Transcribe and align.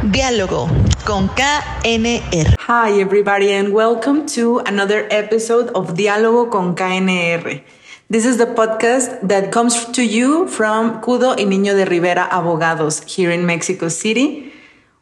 DiáLawGo 0.00 0.66
con 1.04 1.28
KNR. 1.28 2.56
Hi, 2.58 2.90
everybody, 3.02 3.52
and 3.52 3.74
welcome 3.74 4.24
to 4.28 4.60
another 4.60 5.06
episode 5.10 5.68
of 5.74 5.92
DiáLawGo 5.92 6.50
con 6.50 6.74
KNR. 6.74 7.60
This 8.08 8.24
is 8.24 8.38
the 8.38 8.46
podcast 8.46 9.20
that 9.28 9.52
comes 9.52 9.84
to 9.92 10.02
you 10.02 10.48
from 10.48 11.02
Cudo 11.02 11.36
y 11.36 11.44
Niño 11.44 11.76
de 11.76 11.84
Rivera 11.84 12.26
Abogados 12.30 13.02
here 13.14 13.30
in 13.30 13.44
Mexico 13.44 13.88
City. 13.88 14.50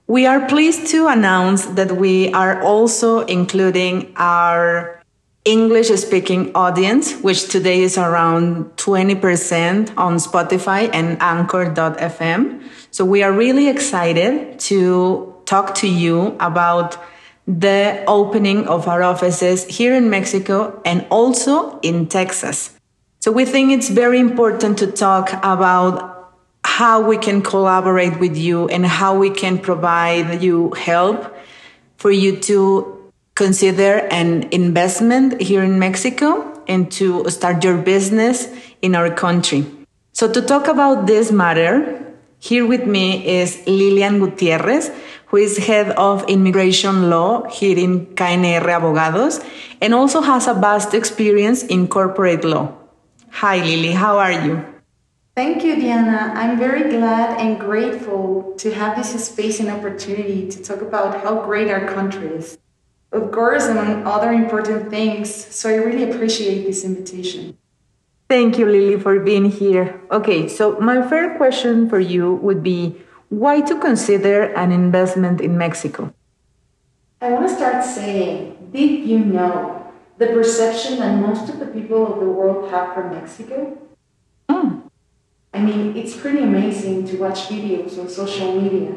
We 0.09 0.27
are 0.27 0.49
pleased 0.49 0.89
to 0.89 1.07
announce 1.07 1.67
that 1.77 1.93
we 1.93 2.33
are 2.33 2.61
also 2.61 3.21
including 3.21 4.13
our 4.17 4.98
English 5.49 5.89
speaking 5.89 6.53
audience, 6.55 7.15
which 7.23 7.49
today 7.49 7.81
is 7.81 7.97
around 7.97 8.67
20% 8.77 9.97
on 9.97 10.17
Spotify 10.17 10.91
and 10.93 11.17
anchor.fm. 11.23 12.63
So 12.91 13.07
we 13.07 13.23
are 13.23 13.33
really 13.33 13.69
excited 13.69 14.61
to 14.69 15.35
talk 15.47 15.75
to 15.77 15.89
you 15.89 16.37
about 16.39 17.03
the 17.47 18.05
opening 18.07 18.69
of 18.69 18.89
our 18.89 19.03
offices 19.03 19.65
here 19.65 19.95
in 19.95 20.11
Mexico 20.11 20.83
and 20.85 21.07
also 21.11 21.81
in 21.81 22.09
Texas. 22.09 22.79
So 23.21 23.33
we 23.33 23.47
think 23.47 23.73
it's 23.73 23.89
very 23.89 24.21
important 24.21 24.77
to 24.81 24.87
talk 24.87 25.33
about 25.43 26.35
how 26.63 27.01
we 27.01 27.17
can 27.17 27.41
collaborate 27.41 28.21
with 28.21 28.37
you 28.37 28.69
and 28.69 28.85
how 28.85 29.17
we 29.17 29.31
can 29.31 29.57
provide 29.57 30.43
you 30.43 30.73
help 30.75 31.35
for 31.97 32.11
you 32.11 32.37
to 32.37 32.98
consider 33.39 34.03
an 34.11 34.49
investment 34.51 35.41
here 35.41 35.63
in 35.63 35.79
Mexico 35.79 36.61
and 36.67 36.91
to 36.91 37.31
start 37.31 37.63
your 37.63 37.79
business 37.79 38.49
in 38.83 38.97
our 38.97 39.15
country. 39.15 39.65
So 40.13 40.27
to 40.33 40.43
talk 40.43 40.67
about 40.67 41.07
this 41.07 41.31
matter, 41.31 42.03
here 42.41 42.67
with 42.67 42.85
me 42.85 43.25
is 43.25 43.63
Lilian 43.65 44.19
Gutierrez, 44.19 44.91
who 45.27 45.37
is 45.37 45.57
head 45.57 45.91
of 45.91 46.29
immigration 46.29 47.11
law 47.11 47.49
here 47.49 47.79
in 47.79 48.07
KNR 48.19 48.77
Abogados 48.77 49.39
and 49.81 49.95
also 49.95 50.21
has 50.21 50.49
a 50.49 50.55
vast 50.55 50.93
experience 50.93 51.63
in 51.63 51.87
corporate 51.87 52.43
law. 52.43 52.75
Hi, 53.31 53.59
Lily. 53.59 53.93
How 53.93 54.19
are 54.19 54.33
you? 54.33 54.65
Thank 55.37 55.63
you, 55.63 55.77
Diana. 55.77 56.33
I'm 56.35 56.59
very 56.59 56.91
glad 56.91 57.39
and 57.39 57.61
grateful 57.61 58.55
to 58.59 58.75
have 58.75 58.97
this 58.97 59.15
space 59.25 59.61
and 59.61 59.71
opportunity 59.71 60.49
to 60.51 60.61
talk 60.61 60.83
about 60.83 61.23
how 61.23 61.45
great 61.45 61.71
our 61.71 61.87
country 61.87 62.27
is. 62.35 62.59
Of 63.11 63.33
course, 63.33 63.67
among 63.67 64.07
other 64.07 64.33
important 64.33 64.91
things, 64.91 65.33
so 65.33 65.71
I 65.71 65.77
really 65.77 66.11
appreciate 66.11 66.67
this 66.67 66.85
invitation. 66.85 67.57
Thank 68.29 68.59
you, 68.59 68.67
Lily, 68.67 69.01
for 69.01 69.19
being 69.21 69.47
here. 69.47 70.01
Okay, 70.11 70.49
so 70.49 70.79
my 70.81 71.01
first 71.09 71.39
question 71.39 71.89
for 71.89 71.99
you 71.99 72.35
would 72.35 72.63
be 72.63 73.01
why 73.31 73.63
to 73.63 73.79
consider 73.81 74.53
an 74.55 74.73
investment 74.73 75.41
in 75.41 75.57
Mexico? 75.57 76.13
I 77.21 77.31
want 77.33 77.49
to 77.49 77.55
start 77.55 77.85
saying, 77.85 78.71
did 78.73 79.09
you 79.09 79.19
know 79.19 79.79
the 80.19 80.27
perception 80.27 80.99
that 80.99 81.15
most 81.17 81.49
of 81.49 81.61
the 81.61 81.67
people 81.67 82.13
of 82.13 82.19
the 82.21 82.27
world 82.27 82.71
have 82.71 82.93
for 82.93 83.09
Mexico. 83.09 83.79
Mm. 84.49 84.91
I 85.55 85.61
mean, 85.61 85.97
it's 85.97 86.17
pretty 86.17 86.43
amazing 86.43 87.07
to 87.07 87.17
watch 87.17 87.49
videos 87.49 87.99
on 87.99 88.09
social 88.09 88.61
media 88.61 88.95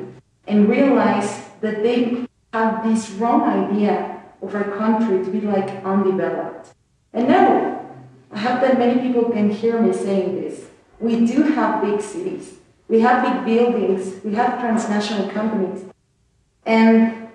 and 0.48 0.68
realize 0.68 1.46
that 1.62 1.84
they 1.84 2.26
have 2.54 2.84
this 2.84 3.10
wrong 3.12 3.44
idea 3.44 4.22
of 4.42 4.54
our 4.54 4.64
country 4.78 5.24
to 5.24 5.32
be 5.32 5.42
like 5.42 5.84
undeveloped. 5.86 6.74
And 7.14 7.28
no, 7.28 7.90
I 8.32 8.40
hope 8.40 8.62
that 8.62 8.78
many 8.78 9.02
people 9.02 9.30
can 9.32 9.50
hear 9.50 9.80
me 9.82 9.94
saying 9.94 10.42
this. 10.42 10.66
We 11.00 11.26
do 11.26 11.44
have 11.44 11.82
big 11.82 12.02
cities, 12.02 12.56
we 12.88 13.00
have 13.02 13.24
big 13.24 13.46
buildings, 13.46 14.24
we 14.24 14.36
have 14.36 14.60
transnational 14.60 15.30
companies. 15.30 15.86
And 16.66 17.30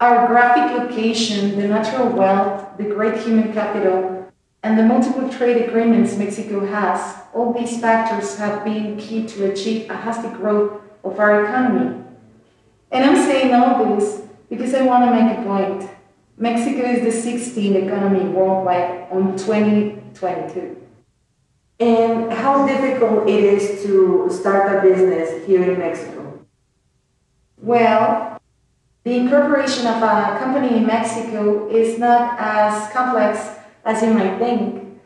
our 0.00 0.26
graphic 0.26 0.76
location, 0.76 1.58
the 1.58 1.68
natural 1.68 2.08
wealth, 2.08 2.76
the 2.76 2.84
great 2.84 3.22
human 3.22 3.52
capital, 3.52 4.32
and 4.64 4.78
the 4.78 4.82
multiple 4.82 5.28
trade 5.28 5.68
agreements 5.68 6.16
Mexico 6.16 6.66
has, 6.66 7.16
all 7.32 7.52
these 7.52 7.80
factors 7.80 8.36
have 8.36 8.64
been 8.64 8.96
key 8.96 9.26
to 9.26 9.50
achieve 9.50 9.90
a 9.90 9.96
hasty 9.96 10.28
growth 10.28 10.80
of 11.04 11.18
our 11.18 11.44
economy. 11.44 12.02
And 12.90 13.04
I'm 13.04 13.16
saying 13.16 13.54
all 13.54 13.96
this 13.96 14.22
because 14.52 14.74
I 14.74 14.82
want 14.82 15.02
to 15.06 15.10
make 15.10 15.38
a 15.38 15.42
point. 15.44 15.90
Mexico 16.36 16.84
is 16.84 17.00
the 17.00 17.30
16th 17.30 17.86
economy 17.86 18.28
worldwide 18.28 19.06
on 19.10 19.34
2022. 19.38 20.76
And 21.80 22.30
how 22.30 22.66
difficult 22.66 23.26
it 23.26 23.42
is 23.42 23.82
to 23.84 24.28
start 24.30 24.76
a 24.76 24.82
business 24.82 25.46
here 25.46 25.62
in 25.72 25.78
Mexico? 25.78 26.44
Well, 27.56 28.38
the 29.04 29.14
incorporation 29.16 29.86
of 29.86 30.02
a 30.02 30.36
company 30.38 30.76
in 30.76 30.86
Mexico 30.86 31.70
is 31.70 31.98
not 31.98 32.36
as 32.38 32.92
complex 32.92 33.56
as 33.86 34.02
you 34.02 34.12
might 34.12 34.36
think. 34.38 35.00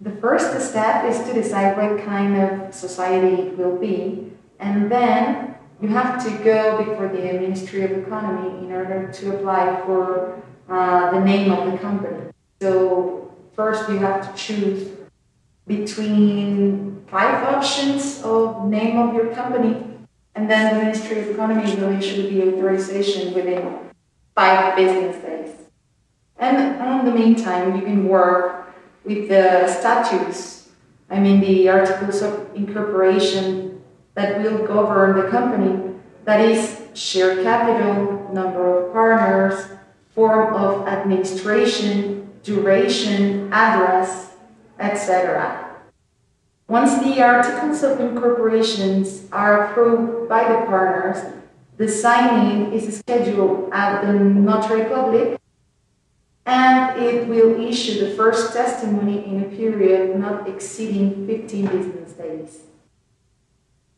The 0.00 0.12
first 0.12 0.60
step 0.60 1.04
is 1.06 1.18
to 1.26 1.32
decide 1.32 1.76
what 1.76 2.04
kind 2.06 2.40
of 2.40 2.72
society 2.72 3.42
it 3.42 3.58
will 3.58 3.76
be, 3.76 4.30
and 4.60 4.92
then 4.92 5.56
you 5.82 5.88
have 5.88 6.24
to 6.24 6.30
go 6.44 6.78
before 6.84 7.08
the 7.08 7.18
Ministry 7.18 7.82
of 7.82 7.90
Economy 7.90 8.64
in 8.64 8.72
order 8.72 9.10
to 9.12 9.34
apply 9.34 9.82
for 9.84 10.40
uh, 10.68 11.10
the 11.10 11.20
name 11.20 11.50
of 11.50 11.72
the 11.72 11.76
company. 11.78 12.30
So, 12.60 13.34
first 13.56 13.90
you 13.90 13.98
have 13.98 14.30
to 14.30 14.40
choose 14.40 14.90
between 15.66 17.04
five 17.08 17.42
options 17.52 18.22
of 18.22 18.68
name 18.68 18.96
of 18.96 19.12
your 19.12 19.34
company 19.34 19.92
and 20.36 20.48
then 20.48 20.72
the 20.72 20.84
Ministry 20.84 21.20
of 21.20 21.30
Economy 21.30 21.74
will 21.74 21.98
issue 21.98 22.30
the 22.30 22.48
authorization 22.48 23.34
within 23.34 23.90
five 24.36 24.76
business 24.76 25.16
days. 25.22 25.50
And 26.38 26.80
in 26.80 27.04
the 27.04 27.18
meantime, 27.18 27.76
you 27.76 27.82
can 27.82 28.08
work 28.08 28.72
with 29.04 29.28
the 29.28 29.66
statutes, 29.68 30.68
I 31.10 31.18
mean 31.18 31.40
the 31.40 31.68
articles 31.68 32.22
of 32.22 32.48
incorporation 32.54 33.71
that 34.14 34.40
will 34.42 34.66
govern 34.66 35.16
the 35.16 35.28
company, 35.28 35.94
that 36.24 36.40
is 36.40 36.82
share 36.94 37.42
capital, 37.42 38.30
number 38.32 38.86
of 38.86 38.92
partners, 38.92 39.66
form 40.14 40.54
of 40.54 40.86
administration, 40.86 42.30
duration, 42.42 43.52
address, 43.52 44.34
etc. 44.78 45.80
Once 46.68 46.98
the 47.02 47.22
articles 47.22 47.82
of 47.82 48.00
incorporations 48.00 49.28
are 49.32 49.66
approved 49.66 50.28
by 50.28 50.42
the 50.44 50.66
partners, 50.66 51.32
the 51.76 51.88
signing 51.88 52.72
is 52.72 52.98
scheduled 52.98 53.70
at 53.72 54.02
the 54.02 54.12
notary 54.12 54.84
public 54.84 55.38
and 56.44 57.00
it 57.00 57.28
will 57.28 57.60
issue 57.60 58.04
the 58.04 58.14
first 58.14 58.52
testimony 58.52 59.24
in 59.24 59.42
a 59.42 59.56
period 59.56 60.18
not 60.18 60.48
exceeding 60.48 61.26
15 61.26 61.66
business 61.66 62.12
days. 62.12 62.60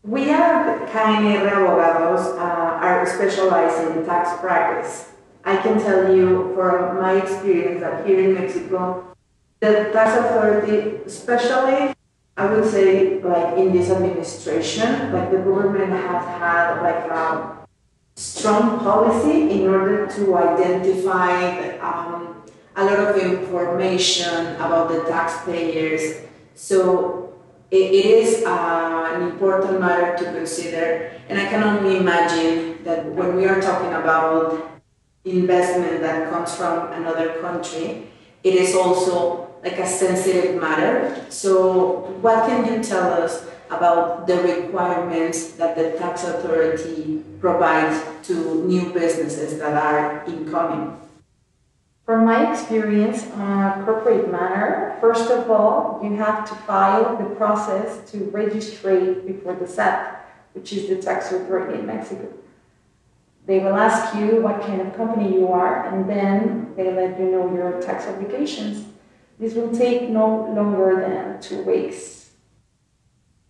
We 0.04 0.28
at 0.28 0.87
KNR 0.92 1.65
Abogados 1.65 2.37
uh, 2.37 2.38
are 2.38 3.06
specialized 3.06 3.97
in 3.97 4.04
tax 4.04 4.38
practice. 4.38 5.12
I 5.47 5.56
can 5.56 5.81
tell 5.81 6.15
you 6.15 6.53
from 6.54 7.00
my 7.00 7.16
experience 7.22 7.81
that 7.81 8.06
here 8.06 8.20
in 8.20 8.34
Mexico, 8.34 9.16
the 9.60 9.88
tax 9.94 10.20
authority, 10.20 11.00
especially 11.06 11.94
I 12.37 12.53
would 12.53 12.70
say, 12.70 13.22
like 13.22 13.56
in 13.56 13.72
this 13.72 13.88
administration, 13.91 15.10
like 15.10 15.31
the 15.31 15.38
government 15.38 15.92
has 15.92 16.25
had 16.36 16.82
like 16.82 17.09
a 17.10 17.66
strong 18.15 18.81
policy 18.81 19.53
in 19.53 19.69
order 19.69 20.06
to 20.06 20.36
identify 20.36 21.78
um, 21.78 22.42
a 22.76 22.84
lot 22.84 22.98
of 22.98 23.16
information 23.16 24.56
about 24.56 24.91
the 24.91 25.00
taxpayers. 25.04 26.26
So 26.54 27.23
it, 27.74 27.90
it 27.90 28.06
is 28.06 28.44
uh, 28.44 29.10
an 29.14 29.22
important 29.22 29.80
matter 29.80 30.16
to 30.16 30.24
consider, 30.32 31.10
and 31.28 31.40
I 31.40 31.46
can 31.46 31.62
only 31.62 31.96
imagine 31.96 32.84
that 32.84 33.04
when 33.06 33.34
we 33.34 33.46
are 33.46 33.60
talking 33.60 33.92
about 33.92 34.80
investment 35.24 36.00
that 36.03 36.30
comes 36.30 36.54
from 36.54 36.92
another 36.92 37.41
country, 37.41 38.06
it 38.44 38.54
is 38.54 38.76
also 38.76 39.50
like 39.65 39.78
a 39.78 39.86
sensitive 39.86 40.60
matter. 40.60 41.26
So, 41.30 42.15
what 42.21 42.47
can 42.47 42.66
you 42.71 42.82
tell 42.82 43.10
us 43.12 43.47
about 43.71 44.27
the 44.27 44.36
requirements 44.42 45.53
that 45.53 45.74
the 45.74 45.98
tax 45.98 46.22
authority 46.22 47.24
provides 47.41 47.98
to 48.28 48.65
new 48.66 48.92
businesses 48.92 49.59
that 49.59 49.74
are 49.74 50.22
incoming? 50.27 51.00
From 52.04 52.27
my 52.27 52.53
experience 52.53 53.30
on 53.30 53.80
a 53.80 53.84
corporate 53.84 54.30
matter, 54.30 54.95
first 55.01 55.30
of 55.30 55.51
all, 55.51 56.01
you 56.03 56.16
have 56.16 56.47
to 56.51 56.54
file 56.54 57.16
the 57.16 57.34
process 57.34 58.10
to 58.10 58.24
register 58.24 59.15
before 59.27 59.54
the 59.54 59.66
SAT, 59.66 60.22
which 60.53 60.71
is 60.74 60.86
the 60.89 60.97
tax 60.97 61.33
authority 61.33 61.78
in 61.78 61.86
Mexico. 61.86 62.28
They 63.47 63.59
will 63.59 63.77
ask 63.77 64.15
you 64.16 64.42
what 64.42 64.60
kind 64.60 64.83
of 64.83 64.95
company 64.95 65.33
you 65.33 65.48
are, 65.48 65.86
and 65.86 66.09
then 66.09 66.74
they 66.77 66.92
let 66.92 67.18
you 67.18 67.30
know 67.30 67.54
your 67.54 67.80
tax 67.80 68.06
obligations. 68.06 68.86
This 69.39 69.54
will 69.54 69.74
take 69.74 70.10
no 70.10 70.53
longer 70.54 71.01
than 71.01 71.41
two 71.41 71.62
weeks. 71.62 72.33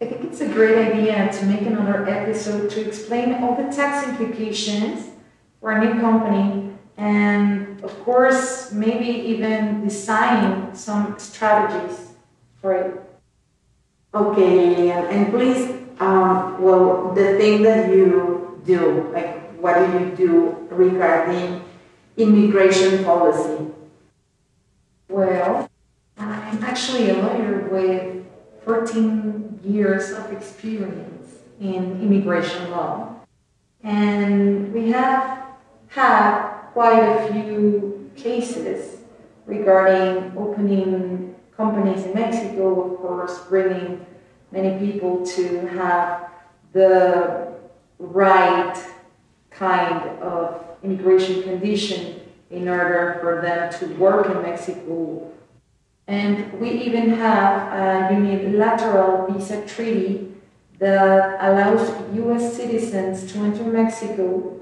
I 0.01 0.06
think 0.06 0.25
it's 0.25 0.41
a 0.41 0.49
great 0.49 0.79
idea 0.79 1.29
to 1.33 1.47
make 1.47 1.62
another 1.62 2.09
episode 2.09 2.71
to 2.71 2.87
explain 2.87 3.35
all 3.35 3.56
the 3.56 3.75
tax 3.75 4.06
implications 4.06 5.11
for 5.61 5.73
a 5.73 5.85
new 5.85 6.01
company 6.01 6.64
and 6.96 7.82
of 7.82 7.93
course 8.05 8.73
maybe 8.73 9.06
even 9.06 9.82
design 9.85 10.75
some 10.75 11.19
strategies 11.19 12.12
for 12.61 12.75
it. 12.75 13.00
Okay, 14.14 14.75
Lilian, 14.76 15.05
and 15.06 15.32
please, 15.32 15.70
um, 15.99 16.62
well, 16.62 17.12
the 17.14 17.37
thing 17.37 17.62
that 17.62 17.91
you 17.91 18.62
do, 18.64 19.11
like 19.12 19.44
what 19.58 19.75
do 19.75 19.99
you 19.99 20.14
do 20.14 20.69
regarding 20.70 21.64
immigration 22.17 23.05
policy? 23.05 23.73
Well, 25.08 25.69
I'm 26.17 26.62
actually 26.62 27.11
a 27.11 27.14
lawyer 27.14 27.69
with 27.70 28.25
14 28.64 29.61
years 29.64 30.12
of 30.12 30.31
experience 30.32 31.38
in 31.61 32.00
immigration 32.00 32.70
law. 32.70 33.17
And 33.82 34.73
we 34.73 34.91
have 34.93 35.44
had 35.88 36.54
quite 36.75 36.99
a 36.99 37.32
few 37.32 38.11
cases 38.17 38.99
regarding 39.47 40.37
opening 40.37 41.32
companies 41.56 42.05
in 42.05 42.12
Mexico, 42.15 42.91
of 42.91 42.99
course, 42.99 43.38
bringing 43.49 44.05
many 44.50 44.76
people 44.85 45.25
to 45.25 45.67
have 45.69 46.31
the 46.73 47.55
right 48.00 48.75
kind 49.50 50.03
of 50.21 50.65
immigration 50.82 51.44
condition 51.44 52.21
in 52.50 52.69
order 52.69 53.19
for 53.20 53.41
them 53.41 53.73
to 53.79 53.87
work 53.94 54.27
in 54.27 54.43
Mexico. 54.43 55.31
And 56.09 56.53
we 56.61 56.70
even 56.70 57.11
have 57.11 58.11
a 58.11 58.12
unilateral 58.12 59.32
visa 59.32 59.65
treaty 59.65 60.35
that 60.81 61.37
allows 61.38 61.88
US 62.19 62.56
citizens 62.56 63.32
to 63.32 63.38
enter 63.38 63.62
Mexico 63.62 64.61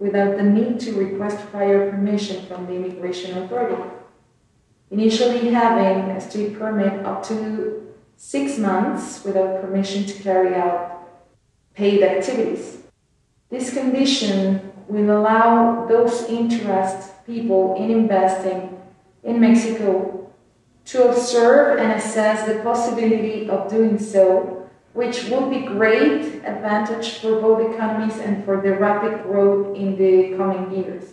without 0.00 0.36
the 0.36 0.42
need 0.42 0.80
to 0.80 0.94
request 0.94 1.46
prior 1.52 1.90
permission 1.90 2.44
from 2.46 2.66
the 2.66 2.74
immigration 2.74 3.38
authority. 3.38 3.80
Initially 4.90 5.50
having 5.50 6.10
a 6.10 6.20
street 6.20 6.58
permit 6.58 7.06
up 7.06 7.22
to 7.28 7.94
six 8.16 8.58
months 8.58 9.22
without 9.24 9.60
permission 9.60 10.04
to 10.06 10.22
carry 10.22 10.54
out 10.54 11.08
paid 11.74 12.02
activities. 12.02 12.78
This 13.50 13.72
condition 13.72 14.72
will 14.88 15.16
allow 15.16 15.86
those 15.86 16.24
interested 16.24 17.12
people 17.26 17.76
in 17.76 17.90
investing 17.90 18.76
in 19.22 19.38
Mexico 19.38 20.32
to 20.86 21.08
observe 21.08 21.78
and 21.78 21.92
assess 21.92 22.48
the 22.48 22.62
possibility 22.62 23.48
of 23.48 23.70
doing 23.70 23.98
so, 23.98 24.59
which 24.92 25.28
will 25.28 25.48
be 25.48 25.60
great 25.60 26.42
advantage 26.44 27.18
for 27.18 27.40
both 27.40 27.72
economies 27.72 28.18
and 28.18 28.44
for 28.44 28.60
the 28.60 28.72
rapid 28.74 29.22
growth 29.22 29.76
in 29.76 29.96
the 29.96 30.36
coming 30.36 30.72
years. 30.72 31.12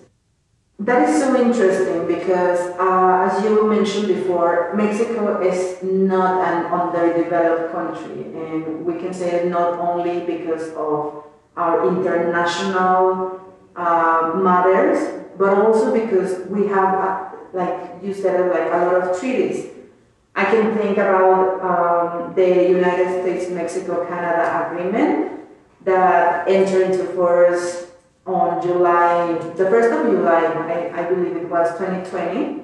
That 0.80 1.10
is 1.10 1.20
so 1.20 1.36
interesting 1.42 2.06
because, 2.08 2.60
uh, 2.78 3.30
as 3.30 3.44
you 3.44 3.68
mentioned 3.68 4.08
before, 4.08 4.74
Mexico 4.76 5.42
is 5.42 5.82
not 5.82 6.48
an 6.48 6.66
underdeveloped 6.68 7.72
country, 7.72 8.26
and 8.36 8.86
we 8.86 9.00
can 9.00 9.12
say 9.12 9.42
it 9.42 9.48
not 9.48 9.80
only 9.80 10.20
because 10.22 10.70
of 10.76 11.24
our 11.56 11.88
international 11.88 13.42
uh, 13.76 14.34
matters, 14.36 15.26
but 15.38 15.58
also 15.58 15.94
because 15.94 16.48
we 16.48 16.68
have, 16.68 16.94
uh, 16.94 17.30
like 17.54 18.04
you 18.04 18.14
said, 18.14 18.52
like 18.52 18.72
a 18.72 18.86
lot 18.86 19.10
of 19.10 19.20
treaties. 19.20 19.77
I 20.38 20.46
can 20.46 20.78
think 20.78 21.00
about 21.00 21.60
um, 21.66 22.36
the 22.36 22.70
United 22.70 23.24
States-Mexico-Canada 23.24 24.68
agreement 24.70 25.42
that 25.84 26.48
entered 26.48 26.92
into 26.92 27.06
force 27.16 27.88
on 28.28 28.62
July, 28.62 29.34
the 29.56 29.64
1st 29.64 30.00
of 30.00 30.12
July, 30.12 30.44
I, 30.46 31.02
I 31.02 31.04
believe 31.10 31.36
it 31.38 31.50
was 31.50 31.72
2020. 31.80 32.62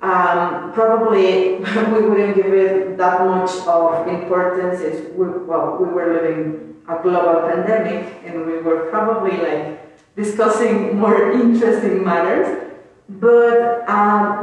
Um, 0.00 0.72
probably 0.72 1.54
we 1.94 2.08
wouldn't 2.08 2.34
give 2.34 2.52
it 2.52 2.96
that 2.98 3.24
much 3.24 3.50
of 3.66 4.08
importance 4.08 4.80
if 4.80 5.12
we, 5.14 5.28
well, 5.28 5.76
we 5.78 5.86
were 5.86 6.14
living 6.14 6.82
a 6.88 7.00
global 7.00 7.48
pandemic 7.48 8.12
and 8.24 8.44
we 8.44 8.58
were 8.58 8.90
probably 8.90 9.36
like 9.36 10.16
discussing 10.16 10.98
more 11.02 11.30
interesting 11.30 12.04
matters. 12.04 12.64
But 13.08 13.88
um, 13.88 14.37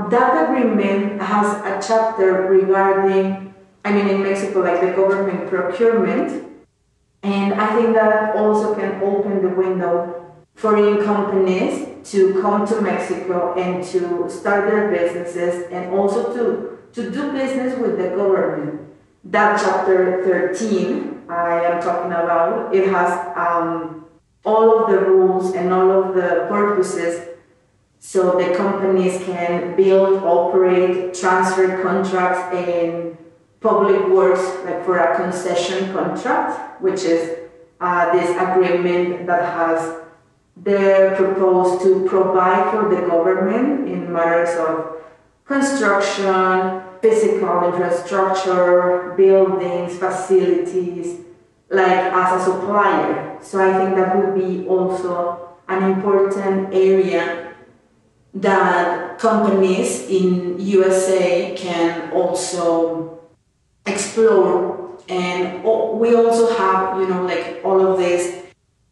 agreement 0.56 1.22
has 1.22 1.48
a 1.66 1.86
chapter 1.86 2.44
regarding, 2.44 3.54
I 3.84 3.92
mean, 3.92 4.08
in 4.08 4.24
Mexico, 4.24 4.62
like 4.62 4.82
the 4.82 4.92
government 4.92 5.50
procurement. 5.50 6.44
And 7.24 7.54
I 7.54 7.76
think 7.76 7.94
that 7.96 8.36
also 8.36 8.76
can 8.76 9.02
open 9.02 9.42
the 9.42 9.50
window 9.50 10.34
for 10.54 10.72
foreign 10.72 11.04
companies 11.04 11.88
to 12.12 12.42
come 12.42 12.66
to 12.68 12.82
Mexico 12.82 13.56
and 13.56 13.84
to 13.86 14.30
start 14.30 14.70
their 14.70 14.90
businesses 14.90 15.70
and 15.72 15.94
also 15.94 16.34
to, 16.34 16.80
to 16.94 17.12
do 17.12 17.32
business 17.32 17.78
with 17.80 17.98
the 17.98 18.10
government. 18.10 18.82
That 19.24 19.60
chapter 19.60 20.24
13 20.24 21.24
I 21.28 21.66
am 21.66 21.82
talking 21.82 22.12
about, 22.12 22.76
it 22.76 22.88
has 22.90 23.36
um, 23.36 24.06
all 24.46 24.84
of 24.84 24.92
the 24.92 25.00
rules 25.00 25.56
and 25.56 25.74
all 25.74 25.92
of 25.92 26.14
the 26.14 26.46
purposes 26.48 27.25
so 28.06 28.38
the 28.38 28.56
companies 28.56 29.18
can 29.26 29.76
build, 29.76 30.22
operate, 30.22 31.12
transfer 31.16 31.82
contracts 31.82 32.56
in 32.56 33.18
public 33.62 34.08
works, 34.10 34.46
like 34.64 34.86
for 34.86 35.00
a 35.00 35.16
concession 35.16 35.92
contract, 35.92 36.80
which 36.84 37.02
is 37.02 37.36
uh, 37.82 38.14
this 38.14 38.30
agreement 38.40 39.26
that 39.26 39.44
has 39.58 40.04
they 40.56 41.16
proposed 41.18 41.82
to 41.82 42.06
provide 42.08 42.70
for 42.70 42.94
the 42.94 43.02
government 43.08 43.90
in 43.90 44.14
matters 44.14 44.56
of 44.60 45.02
construction, 45.44 46.84
physical 47.02 47.74
infrastructure, 47.74 49.16
buildings, 49.18 49.98
facilities, 49.98 51.22
like 51.72 52.14
as 52.14 52.40
a 52.40 52.46
supplier. 52.46 53.40
So 53.42 53.60
I 53.60 53.76
think 53.80 53.96
that 53.96 54.16
would 54.16 54.36
be 54.36 54.68
also 54.68 55.58
an 55.68 55.92
important 55.92 56.72
area 56.72 57.45
that 58.36 59.18
companies 59.18 60.08
in 60.10 60.60
USA 60.60 61.56
can 61.56 62.12
also 62.12 63.20
explore. 63.86 65.00
And 65.08 65.64
we 65.64 66.16
also 66.16 66.54
have, 66.58 67.00
you 67.00 67.08
know, 67.08 67.24
like 67.24 67.62
all 67.64 67.80
of 67.88 67.98
this 67.98 68.44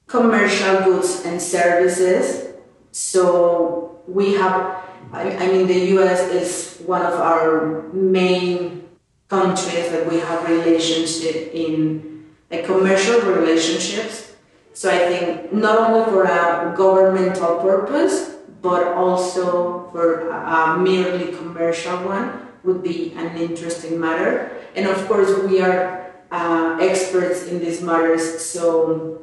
commercial 0.07 0.83
goods 0.83 1.23
and 1.25 1.41
services. 1.41 2.53
So 2.91 4.01
we 4.07 4.33
have, 4.33 4.83
I, 5.11 5.35
I 5.35 5.47
mean, 5.47 5.67
the 5.67 5.97
US 5.97 6.21
is 6.31 6.81
one 6.85 7.01
of 7.01 7.13
our 7.13 7.81
main 7.91 8.87
countries 9.27 9.91
that 9.91 10.09
we 10.09 10.19
have 10.19 10.47
relationship 10.47 11.53
in, 11.53 12.25
like 12.49 12.65
commercial 12.65 13.19
relationships. 13.21 14.35
So 14.73 14.89
I 14.89 14.99
think 14.99 15.51
not 15.51 15.89
only 15.89 16.11
for 16.11 16.23
a 16.23 16.73
governmental 16.77 17.59
purpose, 17.59 18.32
but 18.63 18.95
also 18.95 19.91
for 19.91 20.29
a 20.31 20.79
merely 20.79 21.35
commercial 21.35 21.99
one 22.07 22.47
would 22.63 22.81
be 22.81 23.11
an 23.11 23.35
interesting 23.35 23.99
matter. 23.99 24.55
And 24.73 24.87
of 24.87 25.05
course, 25.05 25.37
we 25.43 25.59
are 25.59 26.15
uh, 26.31 26.79
experts 26.79 27.45
in 27.45 27.59
these 27.59 27.81
matters, 27.81 28.23
so 28.39 29.21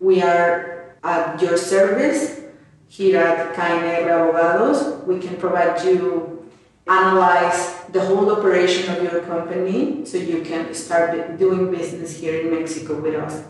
we 0.00 0.20
are 0.20 0.96
at 1.04 1.40
your 1.40 1.56
service 1.56 2.40
here 2.88 3.22
at 3.22 3.54
KNR 3.54 4.10
Abogados. 4.10 5.06
We 5.06 5.20
can 5.20 5.36
provide 5.36 5.80
you, 5.86 6.44
analyze 6.88 7.78
the 7.94 8.04
whole 8.04 8.28
operation 8.28 8.90
of 8.90 9.04
your 9.04 9.22
company 9.22 10.04
so 10.04 10.18
you 10.18 10.42
can 10.42 10.74
start 10.74 11.38
doing 11.38 11.70
business 11.70 12.18
here 12.18 12.40
in 12.42 12.50
Mexico 12.50 13.00
with 13.00 13.14
us. 13.14 13.44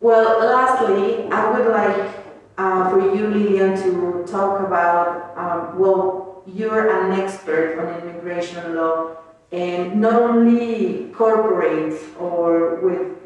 Well, 0.00 0.40
lastly, 0.40 1.28
I 1.30 1.50
would 1.52 1.68
like 1.68 2.23
uh, 2.56 2.90
for 2.90 3.14
you, 3.14 3.28
Lilian, 3.28 3.76
to 3.76 4.24
talk 4.30 4.60
about, 4.60 5.36
um, 5.36 5.78
well, 5.78 6.42
you're 6.46 7.04
an 7.04 7.20
expert 7.20 7.78
on 7.78 8.08
immigration 8.08 8.74
law 8.74 9.16
and 9.50 10.00
not 10.00 10.20
only 10.20 11.10
corporate 11.14 12.00
or 12.18 12.76
with 12.80 13.16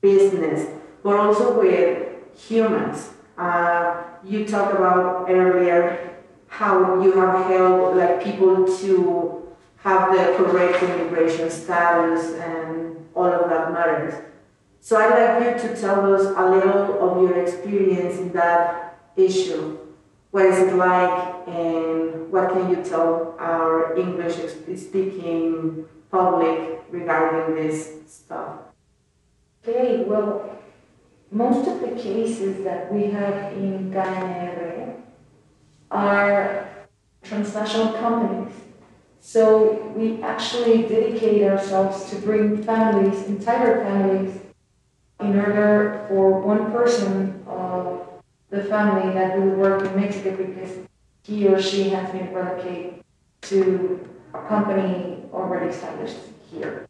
business, 0.00 0.68
but 1.02 1.16
also 1.16 1.60
with 1.60 2.08
humans. 2.36 3.10
Uh, 3.36 4.02
you 4.24 4.46
talked 4.46 4.74
about 4.74 5.30
earlier 5.30 6.16
how 6.48 7.00
you 7.02 7.12
have 7.12 7.46
helped 7.46 7.96
like 7.96 8.22
people 8.22 8.66
to 8.78 9.48
have 9.76 10.12
the 10.12 10.34
correct 10.36 10.82
immigration 10.82 11.50
status 11.50 12.34
and 12.34 13.08
all 13.14 13.26
of 13.26 13.48
that 13.48 13.72
matters. 13.72 14.14
So 14.80 14.96
I'd 14.96 15.40
like 15.40 15.62
you 15.62 15.68
to 15.68 15.80
tell 15.80 16.14
us 16.14 16.22
a 16.24 16.50
little 16.50 16.98
of 17.02 17.22
your 17.22 17.42
experience 17.42 18.18
in 18.18 18.32
that 18.32 18.98
issue. 19.16 19.78
What 20.30 20.46
is 20.46 20.58
it 20.58 20.74
like 20.74 21.48
and 21.48 22.30
what 22.30 22.52
can 22.52 22.70
you 22.70 22.82
tell 22.82 23.34
our 23.38 23.96
English 23.96 24.36
speaking 24.76 25.86
public 26.10 26.82
regarding 26.90 27.54
this 27.54 27.92
stuff? 28.06 28.58
Okay, 29.66 30.04
well, 30.04 30.58
most 31.30 31.68
of 31.68 31.80
the 31.80 32.00
cases 32.00 32.64
that 32.64 32.92
we 32.92 33.10
have 33.10 33.52
in 33.52 33.90
KNR 33.90 34.94
are 35.90 36.68
transnational 37.22 37.92
companies. 37.94 38.54
So 39.20 39.92
we 39.96 40.22
actually 40.22 40.82
dedicate 40.82 41.42
ourselves 41.42 42.08
to 42.10 42.16
bring 42.16 42.62
families, 42.62 43.26
entire 43.26 43.82
families, 43.84 44.40
in 45.20 45.38
order 45.38 46.04
for 46.08 46.40
one 46.40 46.70
person 46.72 47.42
of 47.46 48.06
the 48.50 48.64
family 48.64 49.12
that 49.14 49.38
will 49.38 49.50
work 49.50 49.84
in 49.84 50.00
Mexico 50.00 50.36
because 50.36 50.78
he 51.22 51.46
or 51.48 51.60
she 51.60 51.90
has 51.90 52.10
been 52.10 52.32
relocated 52.32 53.02
to 53.42 54.08
a 54.34 54.42
company 54.46 55.24
already 55.32 55.70
established 55.70 56.16
here. 56.50 56.88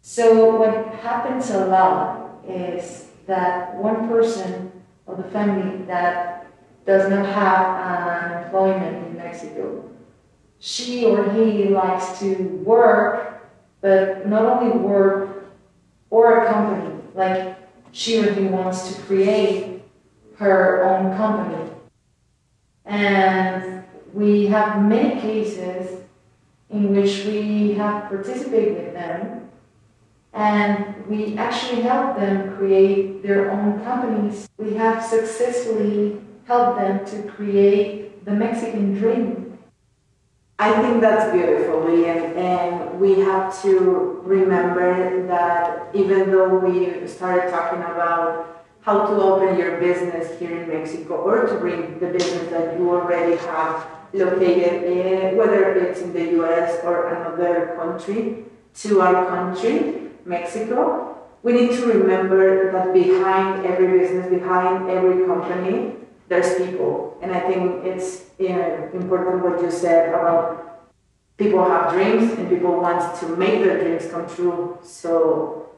So 0.00 0.56
what 0.56 0.94
happens 1.00 1.50
a 1.50 1.66
lot 1.66 2.40
is 2.46 3.08
that 3.26 3.74
one 3.76 4.08
person 4.08 4.70
of 5.06 5.16
the 5.16 5.24
family 5.24 5.84
that 5.86 6.46
does 6.86 7.10
not 7.10 7.26
have 7.26 8.32
an 8.32 8.44
employment 8.44 9.06
in 9.06 9.16
Mexico, 9.16 9.90
she 10.58 11.04
or 11.06 11.30
he 11.32 11.64
likes 11.68 12.18
to 12.20 12.34
work, 12.64 13.46
but 13.80 14.26
not 14.26 14.44
only 14.44 14.78
work 14.78 15.46
for 16.08 16.44
a 16.44 16.52
company, 16.52 17.02
like 17.14 17.56
she 17.94 18.20
he 18.20 18.46
wants 18.46 18.92
to 18.92 19.02
create 19.02 19.82
her 20.36 20.82
own 20.82 21.16
company. 21.16 21.70
And 22.84 23.84
we 24.12 24.46
have 24.46 24.82
many 24.82 25.20
cases 25.20 26.02
in 26.68 26.92
which 26.94 27.24
we 27.24 27.74
have 27.74 28.08
participated 28.08 28.74
with 28.74 28.94
them 28.94 29.48
and 30.32 31.06
we 31.06 31.36
actually 31.38 31.82
help 31.82 32.16
them 32.16 32.56
create 32.56 33.22
their 33.22 33.52
own 33.52 33.82
companies. 33.84 34.48
We 34.58 34.74
have 34.74 35.02
successfully 35.02 36.20
helped 36.46 36.80
them 36.80 37.06
to 37.06 37.30
create 37.30 38.24
the 38.24 38.32
Mexican 38.32 38.94
dream. 38.94 39.43
I 40.58 40.80
think 40.80 41.00
that's 41.00 41.32
beautiful, 41.32 41.80
Lilian, 41.80 42.36
and 42.38 43.00
we 43.00 43.18
have 43.20 43.60
to 43.62 44.22
remember 44.24 45.26
that 45.26 45.90
even 45.94 46.30
though 46.30 46.58
we 46.58 47.08
started 47.08 47.50
talking 47.50 47.80
about 47.80 48.64
how 48.82 49.06
to 49.06 49.14
open 49.14 49.58
your 49.58 49.80
business 49.80 50.38
here 50.38 50.62
in 50.62 50.68
Mexico 50.68 51.14
or 51.16 51.46
to 51.48 51.54
bring 51.58 51.98
the 51.98 52.06
business 52.06 52.50
that 52.50 52.78
you 52.78 52.88
already 52.88 53.36
have 53.36 53.84
located 54.12 54.84
in, 54.84 55.36
whether 55.36 55.74
it's 55.74 56.00
in 56.00 56.12
the 56.12 56.40
US 56.40 56.84
or 56.84 57.12
another 57.12 57.74
country, 57.76 58.44
to 58.74 59.00
our 59.00 59.26
country, 59.26 60.10
Mexico, 60.24 61.18
we 61.42 61.52
need 61.52 61.70
to 61.72 61.86
remember 61.86 62.70
that 62.70 62.92
behind 62.94 63.66
every 63.66 63.98
business, 63.98 64.30
behind 64.30 64.88
every 64.88 65.26
company, 65.26 65.94
there's 66.28 66.54
people. 66.56 67.18
And 67.22 67.32
I 67.32 67.40
think 67.40 67.84
it's 67.84 68.24
you 68.38 68.50
know, 68.50 68.90
important 68.92 69.44
what 69.44 69.62
you 69.62 69.70
said 69.70 70.08
about 70.08 70.64
people 71.36 71.64
have 71.64 71.92
dreams 71.92 72.32
and 72.32 72.48
people 72.48 72.80
want 72.80 73.18
to 73.20 73.36
make 73.36 73.62
their 73.64 73.82
dreams 73.82 74.10
come 74.10 74.28
true. 74.28 74.78
So 74.82 75.70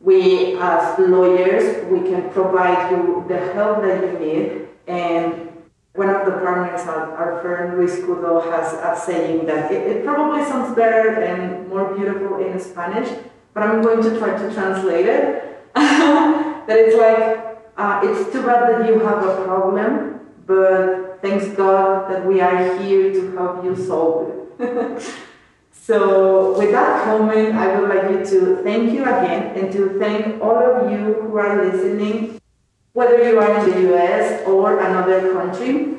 we 0.00 0.56
as 0.58 0.98
lawyers, 0.98 1.84
we 1.90 2.00
can 2.08 2.30
provide 2.30 2.90
you 2.90 3.24
the 3.28 3.38
help 3.52 3.82
that 3.82 4.02
you 4.02 4.18
need. 4.18 4.68
And 4.86 5.52
one 5.94 6.08
of 6.08 6.24
the 6.24 6.32
partners 6.32 6.80
at 6.80 6.88
our 6.88 7.40
firm, 7.42 7.76
Luis 7.76 7.96
Cudo, 7.96 8.42
has 8.50 8.72
a 8.72 9.04
saying 9.04 9.46
that 9.46 9.70
it, 9.70 9.96
it 9.96 10.04
probably 10.04 10.42
sounds 10.44 10.74
better 10.74 11.20
and 11.22 11.68
more 11.68 11.94
beautiful 11.94 12.38
in 12.38 12.58
Spanish, 12.58 13.08
but 13.52 13.62
I'm 13.62 13.82
going 13.82 14.02
to 14.02 14.18
try 14.18 14.36
to 14.36 14.54
translate 14.54 15.06
it. 15.06 15.58
that 15.74 16.66
it's 16.68 16.96
like, 16.96 17.51
uh, 17.76 18.00
it's 18.04 18.32
too 18.32 18.42
bad 18.42 18.68
that 18.68 18.88
you 18.88 18.98
have 19.00 19.24
a 19.24 19.44
problem, 19.44 20.20
but 20.46 21.20
thanks 21.22 21.46
God 21.56 22.10
that 22.10 22.26
we 22.26 22.40
are 22.40 22.78
here 22.78 23.12
to 23.12 23.36
help 23.36 23.64
you 23.64 23.76
solve 23.76 24.30
it. 24.58 25.02
so, 25.72 26.58
with 26.58 26.72
that 26.72 27.04
comment, 27.04 27.54
I 27.54 27.78
would 27.80 27.88
like 27.88 28.10
you 28.10 28.24
to 28.24 28.62
thank 28.62 28.92
you 28.92 29.02
again 29.02 29.56
and 29.56 29.72
to 29.72 29.98
thank 29.98 30.42
all 30.42 30.56
of 30.56 30.90
you 30.90 31.14
who 31.22 31.36
are 31.36 31.64
listening, 31.64 32.40
whether 32.92 33.22
you 33.22 33.38
are 33.38 33.58
in 33.58 33.70
the 33.70 33.94
US 33.94 34.46
or 34.46 34.80
another 34.80 35.32
country. 35.32 35.94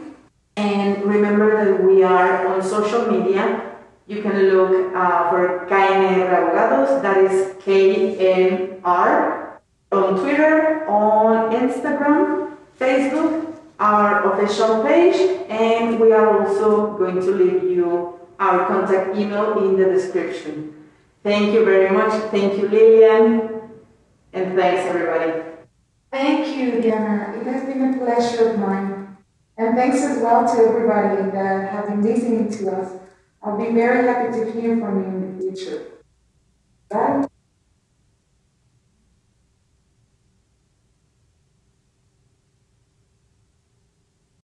And 0.56 1.04
remember 1.04 1.66
that 1.66 1.84
we 1.84 2.04
are 2.04 2.48
on 2.48 2.62
social 2.62 3.12
media 3.12 3.74
you 4.06 4.22
can 4.22 4.38
look 4.50 4.94
uh, 4.94 5.30
for 5.30 5.66
KNR 5.70 6.28
Abogados, 6.28 7.02
that 7.02 7.18
is 7.18 7.56
K-N-R, 7.64 9.43
on 9.94 10.20
Twitter, 10.20 10.88
on 10.88 11.52
Instagram, 11.54 12.58
Facebook, 12.80 13.56
our 13.80 14.34
official 14.34 14.84
page, 14.84 15.16
and 15.50 16.00
we 16.00 16.12
are 16.12 16.44
also 16.44 16.98
going 16.98 17.16
to 17.16 17.32
leave 17.32 17.64
you 17.64 18.20
our 18.40 18.66
contact 18.68 19.16
email 19.16 19.58
in 19.60 19.78
the 19.78 19.86
description. 19.86 20.74
Thank 21.24 21.54
you 21.54 21.64
very 21.64 21.90
much. 21.90 22.12
Thank 22.32 22.58
you, 22.58 22.68
Lilian, 22.68 23.62
and 24.34 24.56
thanks, 24.56 24.84
everybody. 24.90 25.44
Thank 26.12 26.56
you, 26.56 26.82
Diana. 26.82 27.34
It 27.40 27.48
has 27.48 27.64
been 27.64 27.94
a 27.94 27.98
pleasure 27.98 28.50
of 28.50 28.60
mine. 28.60 29.18
And 29.58 29.76
thanks 29.76 30.02
as 30.02 30.22
well 30.22 30.46
to 30.56 30.64
everybody 30.64 31.30
that 31.32 31.72
have 31.72 31.88
been 31.88 32.02
listening 32.02 32.52
to 32.52 32.72
us. 32.72 33.00
I'll 33.42 33.58
be 33.58 33.72
very 33.72 34.08
happy 34.08 34.32
to 34.40 34.52
hear 34.52 34.78
from 34.78 35.00
you 35.00 35.06
in 35.06 35.38
the 35.38 35.44
future. 35.44 35.86
Bye. 36.90 37.28